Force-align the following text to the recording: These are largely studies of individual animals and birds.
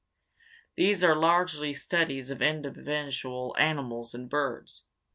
These 0.77 1.03
are 1.03 1.13
largely 1.15 1.75
studies 1.75 2.31
of 2.31 2.41
individual 2.41 3.55
animals 3.59 4.15
and 4.15 4.27
birds. 4.27 4.85